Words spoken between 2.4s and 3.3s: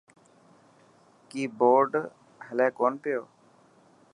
هلي ڪونه پيو.